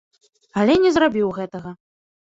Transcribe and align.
Але 0.61 0.77
не 0.85 0.93
зрабіў 0.97 1.31
гэтага. 1.37 1.77